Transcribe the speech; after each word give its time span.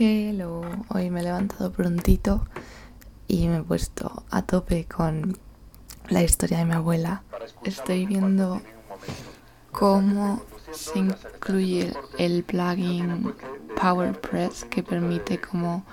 Hello, 0.00 0.62
hoy 0.90 1.10
me 1.10 1.18
he 1.18 1.22
levantado 1.24 1.72
prontito 1.72 2.46
y 3.26 3.48
me 3.48 3.56
he 3.56 3.62
puesto 3.64 4.22
a 4.30 4.42
tope 4.42 4.84
con 4.84 5.36
la 6.08 6.22
historia 6.22 6.58
de 6.58 6.66
mi 6.66 6.74
abuela. 6.74 7.24
Estoy 7.64 8.06
viendo 8.06 8.62
cómo 9.72 10.40
se 10.70 11.00
incluye 11.00 11.92
el 12.16 12.44
plugin 12.44 13.34
PowerPress 13.74 14.66
que 14.66 14.84
permite 14.84 15.40
como 15.40 15.84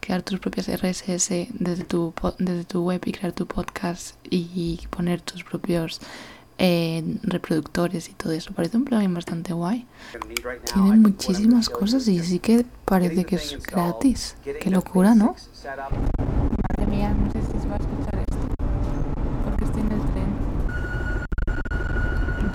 crear 0.00 0.22
tus 0.22 0.40
propias 0.40 0.68
RSS 0.68 1.48
desde 1.54 1.84
tu, 1.84 2.12
desde 2.38 2.64
tu 2.64 2.84
web 2.84 3.00
y 3.06 3.12
crear 3.12 3.32
tu 3.32 3.46
podcast 3.46 4.16
y 4.28 4.78
poner 4.90 5.22
tus 5.22 5.42
propios 5.42 6.02
eh, 6.58 7.18
reproductores 7.22 8.08
y 8.08 8.12
todo 8.12 8.32
eso. 8.32 8.52
Parece 8.52 8.76
un 8.76 8.84
plugin 8.84 9.12
bastante 9.12 9.52
guay. 9.52 9.86
Tiene 10.72 10.96
muchísimas 10.96 11.68
cosas 11.68 12.06
y 12.08 12.20
sí 12.20 12.38
que 12.38 12.64
parece 12.84 13.24
que 13.24 13.36
es 13.36 13.62
gratis. 13.62 14.36
Qué 14.42 14.70
locura, 14.70 15.14
¿no? 15.14 15.34
Madre 15.64 16.86
mía, 16.88 17.14
no 17.14 17.32
sé 17.32 17.40
si 17.42 17.58
se 17.58 17.68
va 17.68 17.74
a 17.74 17.78
escuchar 17.78 18.18
esto. 18.20 18.36
Porque 19.44 19.64
estoy 19.64 19.80
en 19.82 19.92
el 19.92 20.00
tren. 20.12 20.34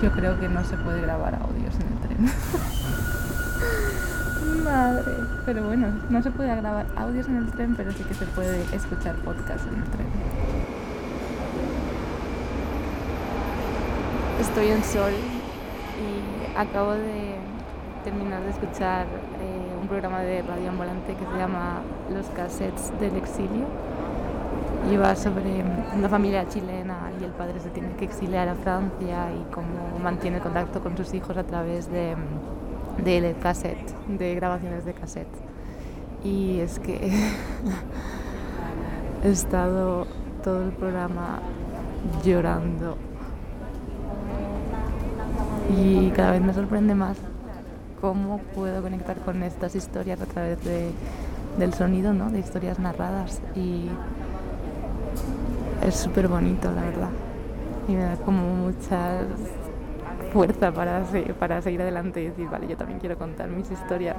Yo 0.02 0.12
creo 0.12 0.40
que 0.40 0.48
no 0.48 0.64
se 0.64 0.76
puede 0.78 1.02
grabar 1.02 1.34
audios 1.34 1.74
en 1.74 1.82
el 1.92 1.98
tren. 2.00 2.32
Madre. 4.64 5.12
Pero 5.44 5.66
bueno, 5.66 5.88
no 6.08 6.22
se 6.22 6.30
puede 6.30 6.54
grabar 6.56 6.86
audios 6.96 7.26
en 7.28 7.36
el 7.36 7.50
tren, 7.50 7.74
pero 7.76 7.92
sí 7.92 8.02
que 8.04 8.14
se 8.14 8.24
puede 8.26 8.62
escuchar 8.74 9.16
podcast 9.16 9.66
en 9.66 9.74
el 9.74 9.84
tren. 9.84 10.39
Estoy 14.40 14.68
en 14.68 14.82
Sol 14.82 15.12
y 15.12 16.56
acabo 16.56 16.92
de 16.92 17.34
terminar 18.02 18.42
de 18.42 18.48
escuchar 18.48 19.04
eh, 19.04 19.76
un 19.78 19.86
programa 19.86 20.20
de 20.20 20.40
radio 20.40 20.70
ambulante 20.70 21.14
que 21.14 21.26
se 21.26 21.36
llama 21.36 21.82
Los 22.10 22.24
Cassettes 22.28 22.90
del 22.98 23.16
Exilio 23.16 23.66
y 24.90 24.96
va 24.96 25.14
sobre 25.14 25.62
una 25.94 26.08
familia 26.08 26.48
chilena 26.48 27.12
y 27.20 27.24
el 27.24 27.32
padre 27.32 27.60
se 27.60 27.68
tiene 27.68 27.92
que 27.96 28.06
exiliar 28.06 28.48
a 28.48 28.54
Francia 28.54 29.30
y 29.30 29.44
cómo 29.52 29.98
mantiene 30.02 30.40
contacto 30.40 30.80
con 30.80 30.96
sus 30.96 31.12
hijos 31.12 31.36
a 31.36 31.44
través 31.44 31.92
de, 31.92 32.16
de 33.04 33.36
cassette, 33.42 33.94
de 34.08 34.34
grabaciones 34.36 34.86
de 34.86 34.94
cassette. 34.94 35.28
Y 36.24 36.60
es 36.60 36.78
que 36.78 36.96
he 39.22 39.30
estado 39.30 40.06
todo 40.42 40.62
el 40.62 40.72
programa 40.72 41.40
llorando 42.24 42.96
y 45.76 46.10
cada 46.14 46.32
vez 46.32 46.42
me 46.42 46.52
sorprende 46.52 46.94
más 46.94 47.16
cómo 48.00 48.38
puedo 48.54 48.82
conectar 48.82 49.16
con 49.18 49.42
estas 49.42 49.74
historias 49.74 50.20
a 50.20 50.26
través 50.26 50.58
del 51.58 51.74
sonido, 51.74 52.12
¿no? 52.12 52.30
de 52.30 52.38
historias 52.38 52.78
narradas 52.78 53.40
y 53.54 53.88
es 55.86 55.94
súper 55.94 56.28
bonito, 56.28 56.70
la 56.72 56.82
verdad. 56.82 57.10
Y 57.88 57.92
me 57.92 58.02
da 58.02 58.16
como 58.16 58.42
mucha 58.42 59.22
fuerza 60.32 60.72
para, 60.72 61.02
para 61.38 61.62
seguir 61.62 61.82
adelante 61.82 62.22
y 62.22 62.26
decir, 62.26 62.48
vale, 62.48 62.68
yo 62.68 62.76
también 62.76 63.00
quiero 63.00 63.16
contar 63.16 63.48
mis 63.48 63.70
historias 63.70 64.16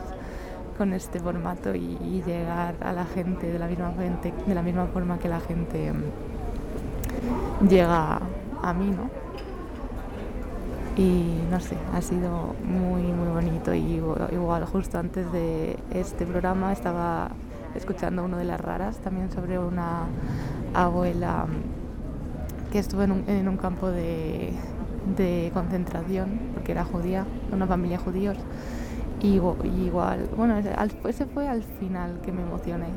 con 0.77 0.93
este 0.93 1.19
formato 1.19 1.75
y, 1.75 2.23
llegar 2.25 2.75
a 2.81 2.91
la 2.91 3.05
gente 3.05 3.51
de 3.51 3.59
la 3.59 3.67
misma 3.67 3.93
gente, 3.93 4.33
de 4.45 4.55
la 4.55 4.61
misma 4.61 4.87
forma 4.87 5.19
que 5.19 5.29
la 5.29 5.39
gente 5.39 5.93
mm, 5.93 7.67
llega 7.67 8.19
a 8.61 8.73
mí, 8.73 8.89
¿no? 8.89 9.09
Y 11.01 11.41
no 11.49 11.59
sé, 11.59 11.77
ha 11.93 12.01
sido 12.01 12.55
muy 12.63 13.01
muy 13.01 13.29
bonito. 13.29 13.73
Y 13.73 14.01
igual 14.31 14.65
justo 14.65 14.99
antes 14.99 15.31
de 15.31 15.77
este 15.91 16.25
programa 16.25 16.71
estaba 16.71 17.31
escuchando 17.75 18.23
uno 18.23 18.37
de 18.37 18.45
las 18.45 18.59
raras 18.61 18.97
también 18.99 19.31
sobre 19.31 19.57
una 19.57 20.05
abuela 20.73 21.47
que 22.71 22.79
estuvo 22.79 23.01
en 23.03 23.47
un, 23.47 23.57
campo 23.57 23.89
de, 23.89 24.53
de, 25.17 25.51
concentración 25.53 26.39
porque 26.53 26.71
era 26.71 26.85
judía, 26.85 27.25
una 27.51 27.67
familia 27.67 27.97
judíos. 27.97 28.37
Y 29.21 29.35
igual, 29.35 30.29
bueno, 30.35 30.57
ese 30.57 31.25
fue 31.25 31.47
al 31.47 31.63
final 31.63 32.19
que 32.23 32.31
me 32.31 32.41
emocioné. 32.41 32.87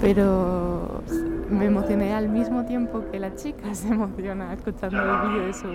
Pero 0.00 1.02
me 1.50 1.66
emocioné 1.66 2.14
al 2.14 2.28
mismo 2.28 2.64
tiempo 2.64 3.02
que 3.10 3.18
la 3.18 3.34
chica 3.34 3.74
se 3.74 3.88
emociona 3.88 4.52
escuchando 4.52 4.98
el 5.00 5.28
vídeo 5.28 5.46
de 5.46 5.52
su, 5.52 5.66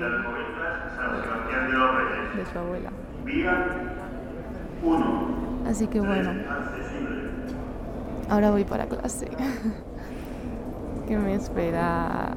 de 2.36 2.46
su 2.46 2.60
abuela. 2.60 2.90
Así 5.68 5.88
que 5.88 6.00
bueno, 6.00 6.32
ahora 8.30 8.52
voy 8.52 8.64
para 8.64 8.86
clase. 8.86 9.28
que 11.08 11.18
me 11.18 11.36
espera? 11.36 12.34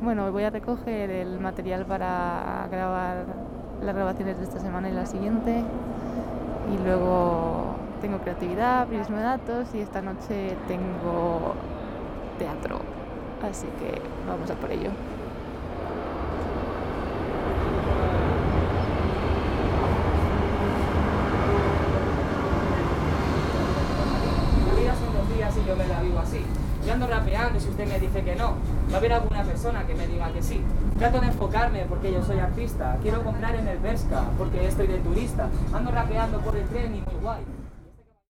Bueno, 0.00 0.30
voy 0.30 0.44
a 0.44 0.50
recoger 0.50 1.10
el 1.10 1.40
material 1.40 1.84
para 1.86 2.68
grabar 2.70 3.24
las 3.82 3.94
grabaciones 3.94 4.38
de 4.38 4.44
esta 4.44 4.60
semana 4.60 4.88
y 4.88 4.92
la 4.92 5.06
siguiente. 5.06 5.62
Y 6.72 6.84
luego 6.84 7.76
tengo 8.00 8.18
creatividad, 8.18 8.86
de 8.86 8.98
datos 8.98 9.68
y 9.74 9.80
esta 9.80 10.02
noche 10.02 10.56
tengo 10.68 11.54
teatro. 12.38 12.80
Así 13.42 13.66
que 13.78 14.00
vamos 14.28 14.50
a 14.50 14.54
por 14.54 14.70
ello. 14.70 14.90
La 24.66 24.80
vida 24.80 24.94
son 24.94 25.14
dos 25.14 25.34
días 25.34 25.54
y 25.56 25.68
yo 25.68 25.76
me 25.76 25.86
la 25.86 26.02
vivo 26.02 26.18
así. 26.18 26.44
Yo 26.85 26.85
ando 26.96 27.06
rapeando 27.08 27.60
si 27.60 27.68
usted 27.68 27.86
me 27.86 27.98
dice 28.00 28.22
que 28.22 28.34
no, 28.34 28.54
va 28.90 28.94
a 28.94 28.96
haber 28.96 29.12
alguna 29.12 29.42
persona 29.42 29.86
que 29.86 29.94
me 29.94 30.06
diga 30.06 30.32
que 30.32 30.42
sí. 30.42 30.62
Trato 30.98 31.20
de 31.20 31.26
enfocarme 31.26 31.84
porque 31.86 32.10
yo 32.10 32.24
soy 32.24 32.38
artista. 32.38 32.96
Quiero 33.02 33.22
comprar 33.22 33.54
en 33.54 33.68
el 33.68 33.78
Vesca 33.78 34.24
porque 34.38 34.66
estoy 34.66 34.86
de 34.86 34.98
turista. 34.98 35.48
Ando 35.74 35.90
rapeando 35.90 36.40
por 36.40 36.56
el 36.56 36.66
tren 36.68 36.94
y 36.94 37.02
muy 37.02 37.20
guay. 37.20 37.42